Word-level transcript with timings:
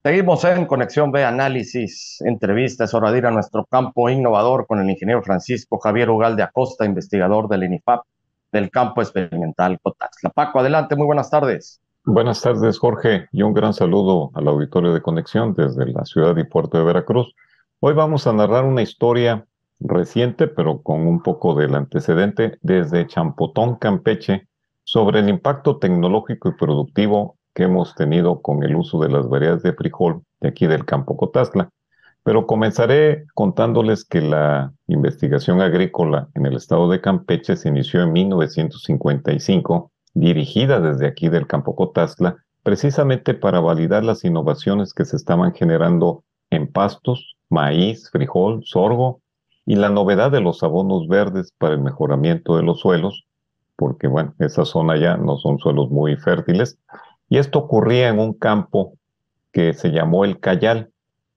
Seguimos 0.00 0.44
en 0.44 0.64
Conexión 0.66 1.10
B 1.10 1.24
Análisis, 1.24 2.22
entrevistas, 2.24 2.94
hora 2.94 3.10
de 3.10 3.18
ir 3.18 3.26
a 3.26 3.32
nuestro 3.32 3.64
campo 3.64 4.08
innovador 4.08 4.64
con 4.68 4.80
el 4.80 4.88
ingeniero 4.88 5.24
Francisco 5.24 5.78
Javier 5.78 6.08
Ugalde 6.08 6.44
Acosta, 6.44 6.84
investigador 6.84 7.48
del 7.48 7.64
INIFAP 7.64 8.04
del 8.52 8.70
campo 8.70 9.02
experimental 9.02 9.80
Cotaxla. 9.82 10.30
Paco, 10.30 10.60
adelante, 10.60 10.94
muy 10.94 11.04
buenas 11.04 11.30
tardes. 11.30 11.80
Buenas 12.04 12.40
tardes, 12.40 12.78
Jorge, 12.78 13.26
y 13.32 13.42
un 13.42 13.52
gran 13.52 13.74
saludo 13.74 14.30
al 14.34 14.46
auditorio 14.46 14.94
de 14.94 15.02
Conexión 15.02 15.52
desde 15.54 15.84
la 15.86 16.04
ciudad 16.04 16.36
y 16.36 16.44
puerto 16.44 16.78
de 16.78 16.84
Veracruz. 16.84 17.34
Hoy 17.80 17.94
vamos 17.94 18.28
a 18.28 18.32
narrar 18.32 18.64
una 18.64 18.82
historia 18.82 19.46
reciente, 19.80 20.46
pero 20.46 20.80
con 20.80 21.08
un 21.08 21.24
poco 21.24 21.56
del 21.56 21.74
antecedente, 21.74 22.56
desde 22.62 23.08
Champotón, 23.08 23.76
Campeche, 23.76 24.46
sobre 24.84 25.18
el 25.18 25.28
impacto 25.28 25.78
tecnológico 25.78 26.50
y 26.50 26.52
productivo 26.52 27.37
que 27.58 27.64
hemos 27.64 27.96
tenido 27.96 28.40
con 28.40 28.62
el 28.62 28.76
uso 28.76 29.00
de 29.00 29.08
las 29.08 29.28
variedades 29.28 29.64
de 29.64 29.72
frijol 29.72 30.22
de 30.40 30.50
aquí 30.50 30.68
del 30.68 30.84
campo 30.84 31.16
Cotazla. 31.16 31.70
Pero 32.22 32.46
comenzaré 32.46 33.26
contándoles 33.34 34.04
que 34.04 34.20
la 34.20 34.72
investigación 34.86 35.60
agrícola 35.60 36.28
en 36.36 36.46
el 36.46 36.54
estado 36.54 36.88
de 36.88 37.00
Campeche 37.00 37.56
se 37.56 37.68
inició 37.68 38.04
en 38.04 38.12
1955, 38.12 39.90
dirigida 40.14 40.78
desde 40.78 41.08
aquí 41.08 41.28
del 41.28 41.48
campo 41.48 41.74
Cotazla, 41.74 42.36
precisamente 42.62 43.34
para 43.34 43.58
validar 43.58 44.04
las 44.04 44.24
innovaciones 44.24 44.94
que 44.94 45.04
se 45.04 45.16
estaban 45.16 45.52
generando 45.52 46.22
en 46.50 46.70
pastos, 46.70 47.34
maíz, 47.50 48.08
frijol, 48.12 48.62
sorgo 48.66 49.20
y 49.66 49.74
la 49.74 49.88
novedad 49.88 50.30
de 50.30 50.40
los 50.40 50.62
abonos 50.62 51.08
verdes 51.08 51.52
para 51.58 51.74
el 51.74 51.80
mejoramiento 51.80 52.56
de 52.56 52.62
los 52.62 52.78
suelos, 52.78 53.26
porque 53.74 54.06
bueno, 54.06 54.32
esa 54.38 54.64
zona 54.64 54.96
ya 54.96 55.16
no 55.16 55.38
son 55.38 55.58
suelos 55.58 55.90
muy 55.90 56.14
fértiles, 56.14 56.78
y 57.28 57.38
esto 57.38 57.58
ocurría 57.58 58.08
en 58.08 58.18
un 58.18 58.32
campo 58.32 58.94
que 59.52 59.74
se 59.74 59.90
llamó 59.90 60.24
El 60.24 60.40
Cayal, 60.40 60.90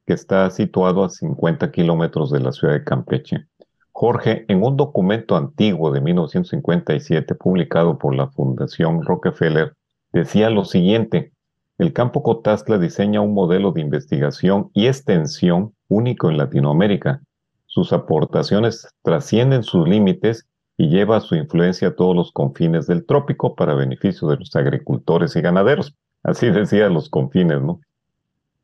que 0.06 0.14
está 0.14 0.50
situado 0.50 1.04
a 1.04 1.10
50 1.10 1.72
kilómetros 1.72 2.32
de 2.32 2.40
la 2.40 2.52
ciudad 2.52 2.74
de 2.74 2.84
Campeche. 2.84 3.48
Jorge, 3.92 4.46
en 4.48 4.64
un 4.64 4.78
documento 4.78 5.36
antiguo 5.36 5.92
de 5.92 6.02
1957 6.02 7.36
publicado 7.36 7.98
por 7.98 8.16
la 8.16 8.28
Fundación 8.28 9.04
Rockefeller, 9.04 9.74
decía 10.12 10.50
lo 10.50 10.66
siguiente, 10.66 11.34
el 11.78 11.94
campo 11.94 12.24
Cotazla 12.24 12.78
diseña 12.78 13.22
un 13.22 13.34
modelo 13.34 13.72
de 13.72 13.82
investigación 13.82 14.70
y 14.74 14.88
extensión 14.88 15.74
único 15.88 16.30
en 16.30 16.38
Latinoamérica. 16.38 17.22
Sus 17.66 17.92
aportaciones 17.92 18.88
trascienden 19.02 19.64
sus 19.64 19.88
límites 19.88 20.48
y 20.78 20.90
lleva 20.90 21.20
su 21.20 21.36
influencia 21.36 21.90
a 21.90 21.96
todos 21.96 22.16
los 22.16 22.32
confines 22.32 22.88
del 22.88 23.06
trópico 23.06 23.56
para 23.56 23.76
beneficio 23.76 24.28
de 24.28 24.38
los 24.38 24.56
agricultores 24.56 25.36
y 25.36 25.42
ganaderos. 25.42 25.96
Así 26.24 26.50
decía 26.50 26.90
los 26.90 27.10
confines, 27.10 27.62
¿no? 27.62 27.82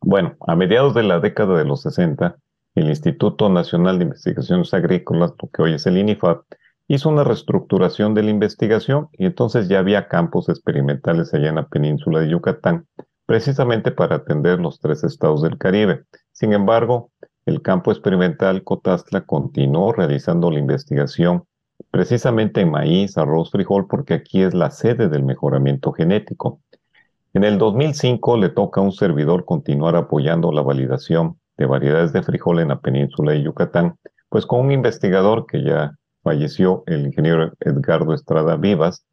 Bueno, 0.01 0.35
a 0.47 0.55
mediados 0.55 0.93
de 0.93 1.03
la 1.03 1.19
década 1.19 1.57
de 1.57 1.65
los 1.65 1.81
60, 1.81 2.37
el 2.75 2.89
Instituto 2.89 3.49
Nacional 3.49 3.97
de 3.97 4.05
Investigaciones 4.05 4.73
Agrícolas, 4.73 5.33
lo 5.41 5.49
que 5.49 5.61
hoy 5.63 5.73
es 5.73 5.87
el 5.87 5.97
INIFAP, 5.97 6.43
hizo 6.87 7.09
una 7.09 7.23
reestructuración 7.23 8.13
de 8.13 8.23
la 8.23 8.29
investigación 8.29 9.09
y 9.13 9.25
entonces 9.25 9.67
ya 9.67 9.79
había 9.79 10.07
campos 10.07 10.49
experimentales 10.49 11.33
allá 11.33 11.49
en 11.49 11.55
la 11.55 11.67
península 11.67 12.19
de 12.19 12.29
Yucatán, 12.29 12.87
precisamente 13.25 13.91
para 13.91 14.17
atender 14.17 14.59
los 14.59 14.79
tres 14.79 15.03
estados 15.03 15.41
del 15.41 15.57
Caribe. 15.57 16.03
Sin 16.31 16.53
embargo, 16.53 17.11
el 17.45 17.61
campo 17.61 17.91
experimental 17.91 18.63
Cotastla 18.63 19.21
continuó 19.25 19.91
realizando 19.91 20.49
la 20.51 20.59
investigación 20.59 21.43
precisamente 21.91 22.61
en 22.61 22.71
maíz, 22.71 23.17
arroz, 23.17 23.51
frijol, 23.51 23.87
porque 23.87 24.13
aquí 24.13 24.41
es 24.41 24.53
la 24.53 24.71
sede 24.71 25.09
del 25.09 25.23
mejoramiento 25.23 25.91
genético. 25.91 26.61
En 27.33 27.43
el 27.43 27.57
2005 27.57 28.37
le 28.37 28.49
toca 28.49 28.81
a 28.81 28.83
un 28.83 28.91
servidor 28.91 29.45
continuar 29.45 29.95
apoyando 29.95 30.51
la 30.51 30.61
validación 30.61 31.39
de 31.57 31.65
variedades 31.65 32.13
de 32.13 32.23
frijol 32.23 32.59
en 32.59 32.69
la 32.69 32.79
península 32.79 33.31
de 33.31 33.43
Yucatán, 33.43 33.95
pues 34.29 34.45
con 34.45 34.65
un 34.65 34.71
investigador 34.71 35.45
que 35.45 35.63
ya 35.63 35.93
falleció, 36.23 36.83
el 36.87 37.05
ingeniero 37.05 37.53
Edgardo 37.59 38.13
Estrada 38.13 38.57
Vivas, 38.57 39.05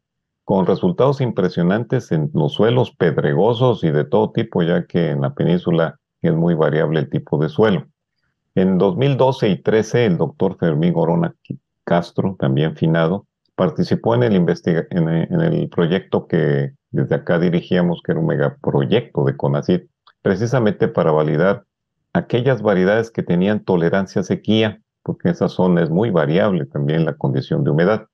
con 0.43 0.65
resultados 0.67 1.21
impresionantes 1.21 2.11
en 2.11 2.29
los 2.33 2.53
suelos 2.53 2.91
pedregosos 2.95 3.83
y 3.83 3.91
de 3.91 4.05
todo 4.05 4.31
tipo, 4.31 4.61
ya 4.61 4.85
que 4.85 5.09
en 5.09 5.21
la 5.21 5.33
península 5.33 5.99
es 6.21 6.33
muy 6.33 6.53
variable 6.53 6.99
el 6.99 7.09
tipo 7.09 7.37
de 7.37 7.49
suelo. 7.49 7.87
En 8.53 8.77
2012 8.77 9.49
y 9.49 9.61
13, 9.61 10.05
el 10.05 10.17
doctor 10.17 10.57
Fermín 10.57 10.93
Gorona 10.93 11.33
Castro, 11.85 12.35
también 12.37 12.75
finado, 12.75 13.27
participó 13.55 14.15
en 14.15 14.23
el, 14.23 14.35
en, 14.35 15.41
el 15.41 15.69
proyecto 15.69 16.27
que 16.27 16.73
desde 16.91 17.15
acá 17.15 17.39
dirigíamos, 17.39 18.01
que 18.03 18.11
era 18.11 18.19
un 18.19 18.27
megaproyecto 18.27 19.23
de 19.23 19.37
CONACYT, 19.37 19.89
precisamente 20.21 20.87
para 20.87 21.11
validar 21.11 21.63
aquellas 22.11 22.61
variedades 22.61 23.11
que 23.11 23.23
tenían 23.23 23.63
tolerancia 23.63 24.21
a 24.21 24.23
sequía, 24.23 24.81
porque 25.03 25.29
esa 25.29 25.47
zona 25.47 25.83
es 25.83 25.89
muy 25.89 26.09
variable 26.09 26.65
también 26.65 27.05
la 27.05 27.13
condición 27.13 27.63
de 27.63 27.71
humedad. 27.71 28.07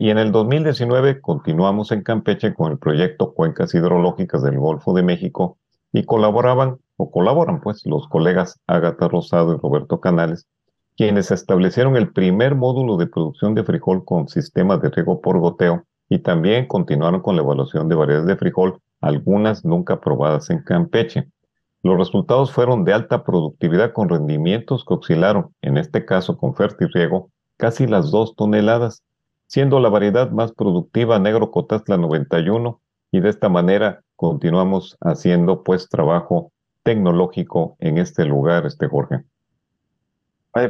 Y 0.00 0.08
en 0.08 0.18
el 0.18 0.32
2019 0.32 1.20
continuamos 1.20 1.92
en 1.92 2.02
Campeche 2.02 2.54
con 2.54 2.72
el 2.72 2.78
proyecto 2.78 3.34
Cuencas 3.34 3.74
Hidrológicas 3.74 4.42
del 4.42 4.58
Golfo 4.58 4.94
de 4.94 5.02
México 5.02 5.58
y 5.92 6.04
colaboraban, 6.04 6.78
o 6.96 7.10
colaboran 7.10 7.60
pues, 7.60 7.84
los 7.84 8.08
colegas 8.08 8.60
Ágata 8.66 9.08
Rosado 9.08 9.54
y 9.54 9.58
Roberto 9.58 10.00
Canales, 10.00 10.46
quienes 10.98 11.30
establecieron 11.30 11.96
el 11.96 12.12
primer 12.12 12.56
módulo 12.56 12.96
de 12.96 13.06
producción 13.06 13.54
de 13.54 13.62
frijol 13.62 14.04
con 14.04 14.26
sistemas 14.26 14.82
de 14.82 14.90
riego 14.90 15.20
por 15.20 15.38
goteo 15.38 15.84
y 16.08 16.18
también 16.18 16.66
continuaron 16.66 17.20
con 17.20 17.36
la 17.36 17.42
evaluación 17.42 17.88
de 17.88 17.94
variedades 17.94 18.26
de 18.26 18.36
frijol, 18.36 18.80
algunas 19.00 19.64
nunca 19.64 20.00
probadas 20.00 20.50
en 20.50 20.60
Campeche. 20.64 21.28
Los 21.84 21.98
resultados 21.98 22.50
fueron 22.50 22.84
de 22.84 22.94
alta 22.94 23.22
productividad 23.22 23.92
con 23.92 24.08
rendimientos 24.08 24.84
que 24.84 24.94
oscilaron, 24.94 25.54
en 25.62 25.78
este 25.78 26.04
caso 26.04 26.36
con 26.36 26.52
riego, 26.56 27.30
casi 27.56 27.86
las 27.86 28.10
dos 28.10 28.34
toneladas, 28.34 29.04
siendo 29.46 29.78
la 29.78 29.90
variedad 29.90 30.32
más 30.32 30.50
productiva 30.50 31.20
Negro 31.20 31.52
Cotazla 31.52 31.96
91 31.96 32.80
y 33.12 33.20
de 33.20 33.28
esta 33.28 33.48
manera 33.48 34.02
continuamos 34.16 34.96
haciendo 35.00 35.62
pues 35.62 35.88
trabajo 35.88 36.50
tecnológico 36.82 37.76
en 37.78 37.98
este 37.98 38.24
lugar, 38.24 38.66
este 38.66 38.88
Jorge. 38.88 39.22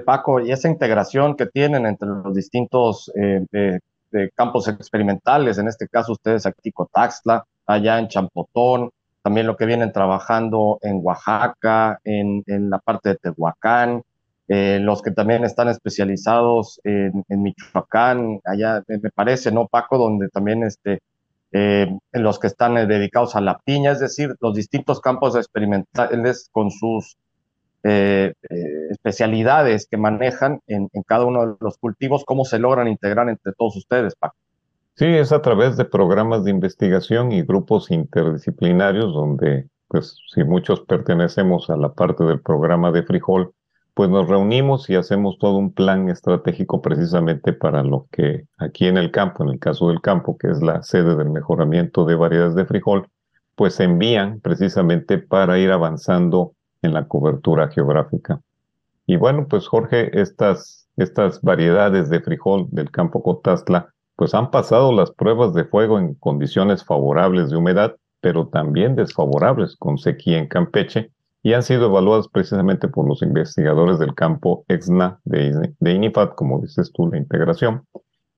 Paco, 0.00 0.41
y 0.41 0.53
esa 0.53 0.69
integración 0.69 1.37
que 1.37 1.47
tienen 1.47 1.87
entre 1.87 2.09
los 2.09 2.34
distintos 2.34 3.10
eh, 3.15 4.31
campos 4.34 4.69
experimentales, 4.69 5.59
en 5.59 5.69
este 5.69 5.88
caso 5.88 6.12
ustedes 6.12 6.47
aquí 6.47 6.72
Cotaxla, 6.72 7.44
allá 7.66 7.99
en 7.99 8.09
Champotón, 8.09 8.91
también 9.22 9.47
lo 9.47 9.56
que 9.56 9.66
vienen 9.66 9.93
trabajando 9.93 10.78
en 10.81 11.00
Oaxaca, 11.03 12.00
en, 12.04 12.43
la 12.47 12.78
parte 12.78 13.10
de 13.10 13.16
Tehuacán, 13.16 14.03
eh, 14.49 14.78
los 14.81 15.03
que 15.03 15.10
también 15.10 15.44
están 15.44 15.69
especializados 15.69 16.81
en, 16.84 17.25
Michoacán, 17.28 18.41
allá 18.44 18.82
me 18.87 19.10
parece, 19.10 19.53
¿no, 19.53 19.66
Paco? 19.66 19.99
Donde 19.99 20.28
también 20.31 20.62
este, 20.62 21.00
eh, 21.53 21.94
los 22.12 22.38
que 22.38 22.47
están 22.47 22.75
dedicados 22.75 23.37
a 23.37 23.43
la 23.43 23.59
piña, 23.59 23.93
es 23.93 24.00
decir, 24.00 24.34
los 24.41 24.55
distintos 24.55 25.00
campos 25.00 25.37
experimentales 25.37 26.49
con 26.50 26.70
sus 26.70 27.19
eh, 27.88 28.34
eh, 28.50 28.88
especialidades 28.91 29.87
que 29.91 29.97
manejan 29.97 30.60
en, 30.66 30.88
cada 31.06 31.25
uno 31.25 31.47
de 31.47 31.54
los 31.60 31.78
cultivos, 31.78 32.25
cómo 32.25 32.44
se 32.44 32.59
logran 32.59 32.88
integrar 32.88 33.28
entre 33.28 33.53
todos 33.53 33.76
ustedes, 33.76 34.15
Paco. 34.15 34.37
Sí, 34.94 35.06
es 35.06 35.32
a 35.32 35.41
través 35.43 35.76
de 35.76 35.84
programas 35.84 36.44
de 36.44 36.50
investigación 36.50 37.32
y 37.32 37.43
grupos 37.43 37.91
interdisciplinarios 37.91 39.15
donde, 39.15 39.69
pues, 39.87 40.16
si 40.34 40.44
muchos 40.44 40.81
pertenecemos 40.81 41.71
a 41.71 41.76
la 41.76 41.93
parte 41.93 42.25
del 42.25 42.41
programa 42.41 42.91
de 42.91 43.04
frijol, 43.04 43.54
pues 43.94 44.10
nos 44.10 44.28
reunimos 44.28 44.88
y 44.91 44.94
hacemos 44.94 45.38
todo 45.38 45.56
un 45.56 45.72
plan 45.72 46.09
estratégico 46.09 46.81
precisamente 46.82 47.53
para 47.53 47.82
lo 47.82 48.06
que 48.12 48.44
aquí 48.59 48.87
en 48.87 48.97
el 48.97 49.10
campo, 49.10 49.43
en 49.43 49.50
el 49.50 49.59
caso 49.59 49.88
del 49.88 50.00
campo, 50.00 50.37
que 50.37 50.49
es 50.49 50.62
la 50.62 50.82
sede 50.82 51.16
del 51.16 51.31
mejoramiento 51.31 52.05
de 52.05 52.15
variedades 52.15 52.55
de 52.55 52.65
frijol, 52.65 53.09
pues 53.56 53.75
se 53.75 53.84
envían 53.84 54.41
precisamente 54.41 55.19
para 55.19 55.59
ir 55.59 55.72
avanzando 55.72 56.53
en 56.82 56.94
la 56.94 57.06
cobertura 57.06 57.69
geográfica. 57.69 58.40
Y 59.06 59.16
bueno, 59.16 59.46
pues 59.48 59.66
Jorge, 59.66 60.20
estas, 60.20 60.88
estas 60.96 61.40
variedades 61.42 62.10
de 62.10 62.20
frijol 62.20 62.66
del 62.70 62.90
campo 62.90 63.22
Cotazla, 63.22 63.92
pues 64.16 64.34
han 64.34 64.50
pasado 64.50 64.92
las 64.92 65.10
pruebas 65.12 65.54
de 65.54 65.64
fuego 65.64 65.98
en 65.98 66.14
condiciones 66.14 66.84
favorables 66.84 67.50
de 67.50 67.56
humedad, 67.56 67.96
pero 68.20 68.48
también 68.48 68.96
desfavorables 68.96 69.76
con 69.76 69.96
sequía 69.96 70.38
en 70.38 70.48
Campeche, 70.48 71.10
y 71.42 71.52
han 71.52 71.62
sido 71.62 71.86
evaluadas 71.86 72.28
precisamente 72.28 72.88
por 72.88 73.08
los 73.08 73.22
investigadores 73.22 73.98
del 73.98 74.14
campo 74.14 74.64
EXNA 74.69 75.20
de, 75.24 75.72
de 75.78 75.92
INIFAT, 75.92 76.34
como 76.34 76.60
dices 76.60 76.92
tú, 76.92 77.06
la 77.06 77.16
integración. 77.16 77.84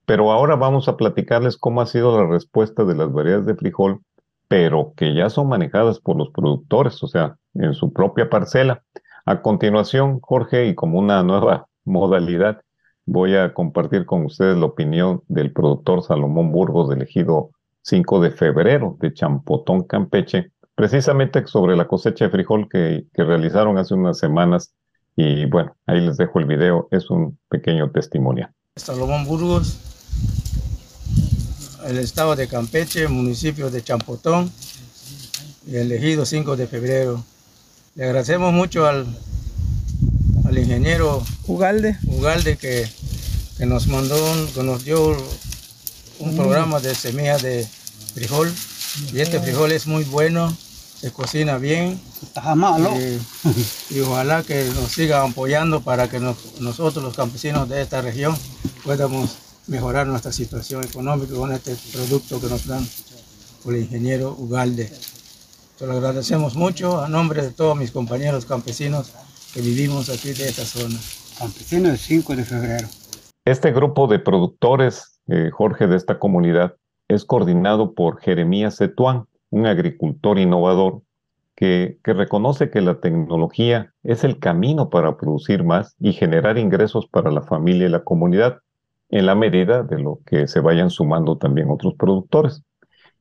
Pero 0.07 0.31
ahora 0.31 0.57
vamos 0.57 0.87
a 0.89 0.97
platicarles 0.97 1.57
cómo 1.57 1.81
ha 1.81 1.87
sido 1.87 2.17
la 2.17 2.29
respuesta 2.29 2.85
de 2.85 2.95
las 2.95 3.11
variedades 3.13 3.47
de 3.47 3.55
frijol, 3.55 4.01
pero 4.49 4.93
que 4.97 5.15
ya 5.15 5.31
son 5.31 5.49
manejadas 5.49 5.99
por 5.99 6.17
los 6.17 6.31
productores, 6.31 7.03
o 7.03 7.07
sea, 7.07 7.37
en 7.55 7.75
su 7.75 7.93
propia 7.93 8.29
parcela. 8.29 8.83
A 9.27 9.43
continuación, 9.43 10.21
Jorge, 10.21 10.67
y 10.67 10.75
como 10.75 10.99
una 10.99 11.23
nueva 11.23 11.67
modalidad, 11.85 12.63
voy 13.07 13.37
a 13.37 13.53
compartir 13.55 14.07
con 14.07 14.25
ustedes 14.25 14.57
la 14.57 14.67
opinión 14.67 15.23
del 15.29 15.53
productor 15.53 16.03
Salomón 16.03 16.53
Burgos 16.53 16.89
del 16.89 17.03
ejido 17.03 17.51
5 17.83 18.21
de 18.21 18.31
febrero 18.31 18.97
de 19.01 19.13
Champotón, 19.13 19.85
Campeche, 19.85 20.53
precisamente 20.75 21.47
sobre 21.47 21.77
la 21.77 21.89
cosecha 21.89 22.27
de 22.27 22.31
frijol 22.31 22.69
que, 22.69 23.07
realizaron 23.15 23.79
hace 23.79 23.95
unas 23.95 24.19
semanas. 24.19 24.75
Y 25.17 25.47
bueno, 25.47 25.77
ahí 25.87 26.01
les 26.01 26.17
dejo 26.17 26.39
el 26.39 26.47
video, 26.47 26.89
es 26.91 27.11
un 27.11 27.39
pequeño 27.49 27.91
testimonio. 27.91 28.49
Salomón 28.77 29.25
Burgos, 29.25 29.79
el 31.87 31.99
estado 31.99 32.37
de 32.37 32.47
Campeche, 32.47 33.09
municipio 33.09 33.71
de 33.71 33.83
Champotón 33.83 34.51
elegido 35.69 36.25
5 36.25 36.57
de 36.57 36.67
febrero. 36.67 37.25
Le 37.97 38.05
agradecemos 38.05 38.53
mucho 38.53 38.87
al, 38.87 39.05
al 40.45 40.59
ingeniero 40.59 41.25
Ugalde, 41.49 41.99
Ugalde 42.07 42.57
que, 42.57 42.89
que 43.59 43.67
nos 43.67 43.89
mandó, 43.89 44.17
que 44.55 44.63
nos 44.63 44.85
dio 44.85 45.17
un 46.21 46.37
programa 46.37 46.79
de 46.79 46.95
semillas 46.95 47.43
de 47.43 47.67
frijol. 48.15 48.53
Y 49.13 49.21
este 49.21 49.41
frijol 49.41 49.73
es 49.73 49.89
muy 49.89 50.05
bueno, 50.05 50.57
se 51.01 51.11
cocina 51.11 51.59
bien. 51.59 52.01
Está 52.23 52.55
malo. 52.55 52.95
Y, 52.97 53.21
y, 53.97 54.01
ojalá 54.01 54.45
que 54.45 54.65
nos 54.75 54.93
sigan 54.93 55.33
apoyando 55.33 55.81
para 55.81 56.09
que 56.09 56.21
nos, 56.21 56.37
nosotros, 56.61 57.03
los 57.03 57.17
campesinos 57.17 57.69
de 57.69 57.83
esta 57.83 58.03
región, 58.03 58.37
podamos 58.85 59.31
mejorar 59.67 60.07
nuestra 60.07 60.33
situación 60.33 60.85
económica 60.85 61.35
con 61.35 61.53
este 61.53 61.75
producto 61.93 62.41
que 62.41 62.47
nos 62.47 62.67
dan 62.67 62.87
por 63.65 63.75
el 63.75 63.83
ingeniero 63.83 64.37
Ugalde. 64.39 64.93
Te 65.81 65.87
lo 65.87 65.95
agradecemos 65.95 66.57
mucho 66.57 67.01
a 67.01 67.09
nombre 67.09 67.41
de 67.41 67.53
todos 67.53 67.75
mis 67.75 67.91
compañeros 67.91 68.45
campesinos 68.45 69.15
que 69.55 69.63
vivimos 69.63 70.11
aquí 70.11 70.35
de 70.35 70.47
esta 70.47 70.63
zona. 70.67 70.97
Campesinos 71.39 71.93
del 71.93 71.97
5 71.97 72.37
de 72.37 72.45
febrero. 72.45 72.87
Este 73.47 73.73
grupo 73.73 74.07
de 74.07 74.19
productores, 74.19 75.23
eh, 75.29 75.49
Jorge, 75.51 75.87
de 75.87 75.97
esta 75.97 76.19
comunidad, 76.19 76.77
es 77.09 77.25
coordinado 77.25 77.95
por 77.95 78.21
Jeremías 78.21 78.77
Setuán, 78.77 79.25
un 79.49 79.65
agricultor 79.65 80.39
innovador 80.39 81.01
que, 81.57 81.97
que, 82.05 82.13
reconoce 82.13 82.69
que 82.69 82.83
la 82.83 83.01
tecnología 83.01 83.95
es 84.03 84.23
el 84.23 84.39
camino 84.39 84.91
para 84.91 85.17
producir 85.17 85.65
más 85.65 85.97
y 85.99 86.13
generar 86.13 86.59
ingresos 86.59 87.07
para 87.07 87.31
la 87.31 87.41
familia 87.41 87.87
y 87.87 87.91
la 87.91 88.05
comunidad, 88.05 88.59
en 89.09 89.25
la 89.25 89.35
medida 89.35 89.83
de 89.83 89.99
lo 89.99 90.19
que 90.27 90.47
se 90.47 90.61
vayan 90.61 90.91
sumando 90.91 91.39
también 91.39 91.71
otros 91.71 91.95
productores. 91.95 92.63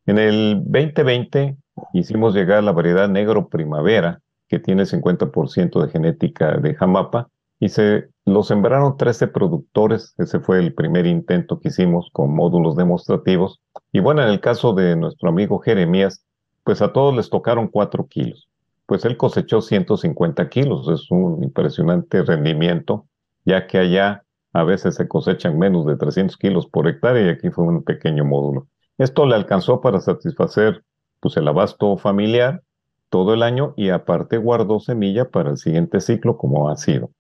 En 0.06 0.18
el 0.18 0.62
2020 0.66 1.56
hicimos 1.94 2.34
llegar 2.34 2.64
la 2.64 2.72
variedad 2.72 3.10
negro 3.10 3.50
primavera, 3.50 4.22
que 4.48 4.60
tiene 4.60 4.84
50% 4.84 5.82
de 5.82 5.92
genética 5.92 6.58
de 6.58 6.76
jamapa, 6.76 7.30
y 7.60 7.70
se 7.70 8.10
lo 8.26 8.44
sembraron 8.44 8.98
13 8.98 9.28
productores. 9.28 10.16
Ese 10.18 10.40
fue 10.40 10.60
el 10.60 10.74
primer 10.74 11.06
intento 11.06 11.60
que 11.60 11.70
hicimos 11.70 12.10
con 12.14 12.34
módulos 12.34 12.76
demostrativos. 12.76 13.60
Y 13.92 14.00
bueno, 14.00 14.22
en 14.24 14.30
el 14.30 14.40
caso 14.40 14.74
de 14.74 14.96
nuestro 14.96 15.30
amigo 15.30 15.60
Jeremías, 15.60 16.26
pues 16.64 16.82
a 16.82 16.94
todos 16.94 17.16
les 17.16 17.30
tocaron 17.30 17.68
4 17.68 18.08
kilos. 18.08 18.48
Pues 18.86 19.04
él 19.06 19.18
cosechó 19.18 19.62
150 19.62 20.50
kilos. 20.50 20.88
Es 20.88 21.12
un 21.12 21.44
impresionante 21.44 22.24
rendimiento, 22.24 23.06
ya 23.46 23.68
que 23.68 23.78
allá 23.78 24.24
a 24.54 24.64
veces 24.64 24.96
se 24.96 25.08
cosechan 25.08 25.60
menos 25.60 25.86
de 25.86 25.98
300 25.98 26.38
kilos 26.38 26.68
por 26.68 26.88
hectárea 26.88 27.26
y 27.26 27.30
aquí 27.30 27.50
fue 27.50 27.66
un 27.66 27.84
pequeño 27.84 28.26
módulo. 28.26 28.68
Esto 28.98 29.26
le 29.26 29.36
alcanzó 29.36 29.82
para 29.82 30.00
satisfacer 30.00 30.84
pues, 31.20 31.38
el 31.38 31.48
abasto 31.48 31.98
familiar 31.98 32.62
todo 33.10 33.34
el 33.34 33.44
año 33.44 33.74
y 33.76 33.90
aparte 33.90 34.38
guardó 34.38 34.80
semilla 34.80 35.30
para 35.30 35.50
el 35.50 35.58
siguiente 35.58 36.00
ciclo 36.00 36.38
como 36.38 36.70
ha 36.70 36.78
sido. 36.78 37.12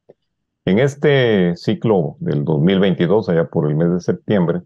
En 0.65 0.79
este 0.79 1.55
ciclo 1.55 2.15
del 2.19 2.45
2022, 2.45 3.29
allá 3.29 3.49
por 3.49 3.67
el 3.67 3.75
mes 3.75 3.91
de 3.91 3.99
septiembre, 3.99 4.61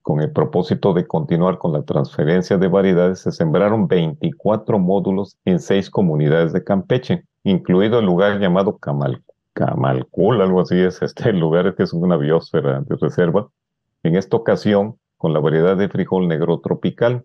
con 0.00 0.20
el 0.20 0.32
propósito 0.32 0.94
de 0.94 1.06
continuar 1.06 1.58
con 1.58 1.72
la 1.72 1.82
transferencia 1.82 2.58
de 2.58 2.68
variedades, 2.68 3.20
se 3.20 3.32
sembraron 3.32 3.86
24 3.86 4.78
módulos 4.78 5.36
en 5.44 5.60
seis 5.60 5.90
comunidades 5.90 6.52
de 6.52 6.64
Campeche, 6.64 7.24
incluido 7.44 8.00
el 8.00 8.06
lugar 8.06 8.40
llamado 8.40 8.78
Camal, 8.78 9.22
Camalcul, 9.52 10.40
algo 10.40 10.60
así 10.62 10.78
es 10.78 11.02
este 11.02 11.32
lugar 11.32 11.74
que 11.76 11.84
es 11.84 11.92
una 11.92 12.16
biosfera 12.16 12.80
de 12.80 12.96
reserva. 13.00 13.48
En 14.02 14.16
esta 14.16 14.36
ocasión, 14.36 14.96
con 15.18 15.32
la 15.32 15.40
variedad 15.40 15.76
de 15.76 15.88
frijol 15.88 16.26
negro 16.26 16.60
tropical, 16.60 17.24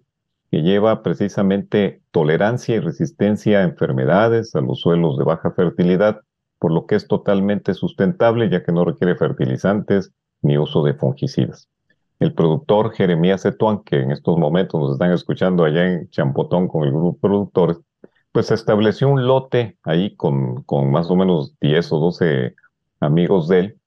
que 0.51 0.61
lleva 0.61 1.03
precisamente 1.03 2.01
tolerancia 2.11 2.75
y 2.75 2.79
resistencia 2.79 3.59
a 3.59 3.63
enfermedades, 3.63 4.55
a 4.55 4.61
los 4.61 4.79
suelos 4.79 5.17
de 5.17 5.25
baja 5.25 5.51
fertilidad, 5.51 6.21
por 6.59 6.71
lo 6.71 6.85
que 6.85 6.95
es 6.95 7.07
totalmente 7.07 7.73
sustentable 7.73 8.49
ya 8.49 8.63
que 8.63 8.71
no 8.71 8.85
requiere 8.85 9.15
fertilizantes 9.15 10.13
ni 10.41 10.57
uso 10.57 10.83
de 10.83 10.93
fungicidas. 10.93 11.69
El 12.19 12.33
productor 12.33 12.93
Jeremías 12.93 13.45
Etuán, 13.45 13.83
que 13.83 14.01
en 14.01 14.11
estos 14.11 14.37
momentos 14.37 14.79
nos 14.79 14.93
están 14.93 15.11
escuchando 15.11 15.63
allá 15.63 15.85
en 15.85 16.09
Champotón 16.09 16.67
con 16.67 16.83
el 16.83 16.91
grupo 16.91 17.13
de 17.13 17.21
productores, 17.21 17.77
pues 18.31 18.51
estableció 18.51 19.09
un 19.09 19.27
lote 19.27 19.77
ahí 19.83 20.15
con, 20.15 20.63
con 20.63 20.91
más 20.91 21.09
o 21.09 21.15
menos 21.15 21.55
10 21.59 21.91
o 21.91 21.99
12 21.99 22.55
amigos 22.99 23.47
de 23.47 23.59
él, 23.59 23.79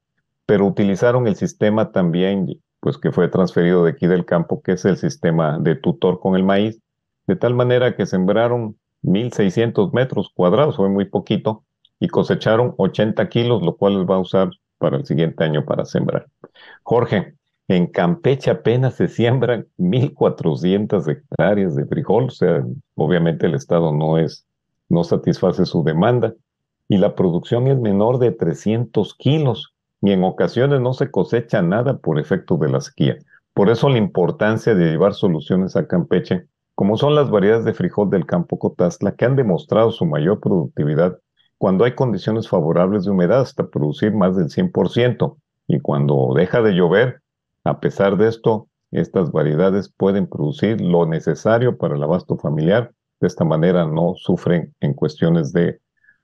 pero 0.47 0.67
utilizaron 0.67 1.27
el 1.27 1.37
sistema 1.37 1.91
también 1.91 2.61
pues 2.81 2.99
que 2.99 3.13
fue 3.13 3.29
transferido 3.29 3.85
de 3.85 3.93
aquí 3.93 4.07
del 4.07 4.25
campo, 4.25 4.63
que 4.63 4.73
es 4.73 4.85
el 4.85 4.97
sistema 4.97 5.59
de 5.59 5.77
tutor 5.77 6.19
con 6.19 6.35
el 6.35 6.43
maíz, 6.43 6.81
de 7.27 7.37
tal 7.37 7.55
manera 7.55 7.95
que 7.95 8.07
sembraron 8.07 8.77
1.600 9.03 9.93
metros 9.93 10.31
cuadrados, 10.35 10.77
fue 10.77 10.89
muy 10.89 11.05
poquito, 11.05 11.63
y 12.01 12.09
cosecharon 12.09 12.75
80 12.79 13.29
kilos, 13.29 13.63
lo 13.63 13.77
cual 13.77 14.11
va 14.11 14.17
a 14.17 14.21
usar 14.21 14.51
para 14.79 14.97
el 14.97 15.05
siguiente 15.05 15.45
año 15.45 15.65
para 15.65 15.85
sembrar. 15.85 16.27
Jorge, 16.83 17.35
en 17.69 17.87
Campeche 17.87 18.51
apenas 18.51 18.95
se 18.95 19.07
siembran 19.07 19.67
1.400 19.79 21.07
hectáreas 21.09 21.77
de 21.77 21.85
frijol, 21.87 22.25
o 22.25 22.31
sea, 22.31 22.65
obviamente 22.97 23.47
el 23.47 23.55
Estado 23.55 23.93
no 23.93 24.19
es, 24.19 24.47
no 24.89 25.05
satisface 25.05 25.67
su 25.67 25.85
demanda, 25.85 26.35
y 26.89 26.97
la 26.97 27.15
producción 27.15 27.69
es 27.69 27.79
menor 27.79 28.19
de 28.19 28.33
300 28.33 29.15
kilos 29.15 29.75
y 30.03 30.13
en 30.13 30.25
ocasiones 30.25 30.81
no 30.81 30.93
se 30.93 31.11
cosecha 31.11 31.63
nada 31.63 31.99
por 31.99 32.19
efecto 32.19 32.57
de 32.57 32.69
la 32.71 32.81
sequía. 32.81 33.19
Por 33.53 33.69
eso 33.69 33.89
la 33.89 33.99
importancia 33.99 34.75
de 34.75 34.91
llevar 34.91 35.15
soluciones 35.15 35.77
a 35.77 35.87
Campeche, 35.87 36.47
como 36.75 36.97
son 36.97 37.15
las 37.15 37.31
variedades 37.31 37.65
de 37.65 37.75
frijol 37.75 38.09
del 38.09 38.25
campo 38.25 38.59
Cotazla, 38.59 39.13
que 39.13 39.27
han 39.27 39.37
demostrado 39.37 39.91
su 39.91 40.07
mayor 40.07 40.41
productividad 40.41 41.19
cuando 41.59 41.85
hay 41.85 41.95
condiciones 41.95 42.49
favorables 42.49 43.05
de 43.05 43.11
humedad 43.11 43.41
hasta 43.41 43.69
producir 43.69 44.15
más 44.15 44.37
del 44.37 44.49
100%. 44.49 45.37
Y 45.67 45.81
cuando 45.81 46.33
deja 46.35 46.63
de 46.63 46.73
llover, 46.73 47.21
a 47.65 47.81
pesar 47.81 48.17
de 48.17 48.29
esto, 48.29 48.69
estas 48.93 49.31
variedades 49.31 49.93
pueden 49.95 50.27
producir 50.27 50.81
lo 50.81 51.05
necesario 51.05 51.77
para 51.77 51.97
el 51.97 52.03
abasto 52.03 52.39
familiar. 52.39 52.93
De 53.21 53.27
esta 53.27 53.45
manera 53.45 53.85
no 53.85 54.15
sufren 54.17 54.75
en 54.81 54.95
cuestiones 54.95 55.53
de, 55.53 55.81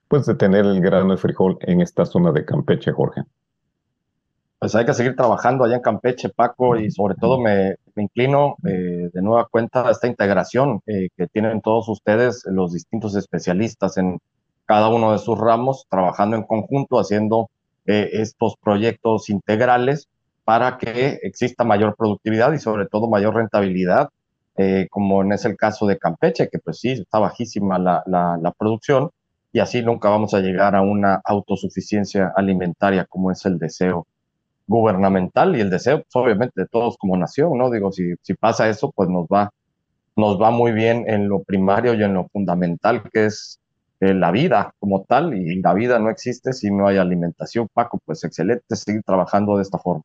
pues, 0.07 0.25
de 0.25 0.33
tener 0.33 0.65
el 0.65 0.81
grano 0.81 1.11
de 1.11 1.17
frijol 1.17 1.57
en 1.61 1.81
esta 1.81 2.05
zona 2.05 2.31
de 2.31 2.43
Campeche, 2.43 2.91
Jorge 2.91 3.23
pues 4.67 4.75
hay 4.75 4.85
que 4.85 4.93
seguir 4.93 5.15
trabajando 5.15 5.63
allá 5.63 5.75
en 5.77 5.81
Campeche, 5.81 6.27
Paco, 6.27 6.75
y 6.75 6.91
sobre 6.91 7.15
todo 7.15 7.39
me, 7.39 7.77
inclino 7.95 8.57
eh, 8.65 9.09
de 9.13 9.21
nueva 9.21 9.47
cuenta 9.49 9.87
a 9.87 9.91
esta 9.91 10.07
integración 10.07 10.81
eh, 10.85 11.07
que 11.15 11.27
tienen 11.27 11.61
todos 11.61 11.87
ustedes, 11.87 12.43
los 12.51 12.73
distintos 12.73 13.15
especialistas 13.15 13.95
en 13.95 14.19
cada 14.65 14.89
uno 14.89 15.13
de 15.13 15.19
sus 15.19 15.39
ramos, 15.39 15.85
trabajando 15.89 16.35
en 16.35 16.43
conjunto, 16.43 16.99
haciendo 16.99 17.49
eh, 17.85 18.09
estos 18.11 18.57
proyectos 18.57 19.29
integrales 19.29 20.09
para 20.43 20.77
que 20.77 21.19
exista 21.23 21.63
mayor 21.63 21.95
productividad 21.95 22.51
y 22.51 22.59
sobre 22.59 22.87
todo 22.87 23.07
mayor 23.07 23.35
rentabilidad, 23.35 24.09
como 24.89 25.21
en 25.21 25.31
es 25.31 25.45
el 25.45 25.55
caso 25.55 25.87
de 25.87 25.97
Campeche, 25.97 26.49
que 26.49 26.59
pues 26.59 26.79
sí, 26.79 26.89
está 26.89 27.19
bajísima 27.19 27.79
la, 27.79 28.03
la, 28.05 28.37
la 28.41 28.51
producción 28.51 29.11
y 29.53 29.59
así 29.59 29.81
nunca 29.81 30.09
vamos 30.09 30.33
a 30.33 30.41
llegar 30.41 30.75
a 30.75 30.81
una 30.81 31.21
autosuficiencia 31.23 32.33
alimentaria 32.35 33.05
como 33.05 33.31
es 33.31 33.45
el 33.45 33.59
deseo 33.59 34.07
gubernamental 34.67 35.55
y 35.55 35.61
el 35.61 35.69
deseo, 35.69 35.97
pues, 35.99 36.15
obviamente, 36.15 36.61
de 36.61 36.67
todos 36.67 36.97
como 36.97 37.17
nación, 37.17 37.57
¿no? 37.57 37.71
Digo, 37.71 37.91
si, 37.91 38.15
pasa 38.39 38.69
eso, 38.69 38.91
pues 38.95 39.09
nos 39.09 39.25
va, 39.25 39.51
nos 40.15 40.39
va 40.39 40.51
muy 40.51 40.73
bien 40.73 41.05
en 41.07 41.29
lo 41.29 41.41
primario 41.43 41.93
y 41.93 42.03
en 42.03 42.13
lo 42.13 42.27
fundamental, 42.27 43.03
que 43.11 43.25
es 43.25 43.59
eh, 44.01 44.13
la 44.13 44.31
vida 44.31 44.73
como 44.79 45.03
tal, 45.03 45.33
y 45.33 45.61
la 45.61 45.73
vida 45.73 45.99
no 45.99 46.09
existe 46.09 46.53
si 46.53 46.69
no 46.69 46.87
hay 46.87 46.97
alimentación. 46.97 47.67
Paco, 47.73 47.99
pues 48.05 48.23
excelente 48.23 48.75
seguir 48.75 49.01
trabajando 49.03 49.55
de 49.55 49.63
esta 49.63 49.79
forma. 49.79 50.03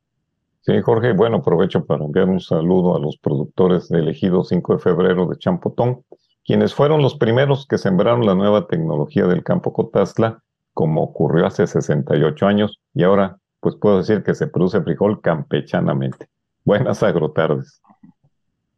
Sí, 0.60 0.80
Jorge, 0.80 1.12
bueno, 1.12 1.38
aprovecho 1.38 1.84
para 1.84 2.04
enviar 2.04 2.28
un 2.28 2.40
saludo 2.40 2.94
a 2.94 3.00
los 3.00 3.18
productores 3.18 3.88
de 3.88 3.98
elegido 3.98 4.44
5 4.44 4.74
de 4.74 4.78
febrero 4.78 5.26
de 5.26 5.36
Champotón, 5.36 6.04
quienes 6.44 6.72
fueron 6.72 7.02
los 7.02 7.16
primeros 7.16 7.66
que 7.66 7.78
sembraron 7.78 8.24
la 8.24 8.36
nueva 8.36 8.68
tecnología 8.68 9.26
del 9.26 9.42
campo 9.42 9.72
Cotazla, 9.72 10.40
como 10.72 11.02
ocurrió 11.02 11.46
hace 11.46 11.66
68 11.66 12.46
años, 12.46 12.78
y 12.94 13.02
ahora 13.02 13.38
pues 13.62 13.76
puedo 13.76 13.98
decir 13.98 14.24
que 14.24 14.34
se 14.34 14.48
produce 14.48 14.82
frijol 14.82 15.20
campechanamente. 15.20 16.26
Buenas 16.64 17.00
agrotardes. 17.04 17.80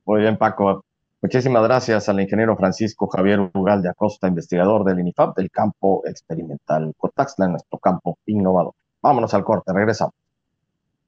Muy 0.05 0.21
bien, 0.21 0.37
Paco. 0.37 0.85
Muchísimas 1.23 1.63
gracias 1.63 2.11
al 2.11 2.21
ingeniero 2.21 2.55
Francisco 2.55 3.07
Javier 3.07 3.51
Ugal 3.55 3.81
de 3.81 3.89
Acosta, 3.89 4.29
investigador 4.29 4.85
del 4.85 5.01
INIFAP 5.01 5.39
del 5.39 5.51
campo 5.51 6.03
experimental 6.05 6.93
Cotaxla, 6.99 7.49
nuestro 7.49 7.79
campo 7.79 8.19
innovador. 8.27 8.75
Vámonos 9.01 9.33
al 9.33 9.43
corte, 9.43 9.73
regresamos. 9.73 10.13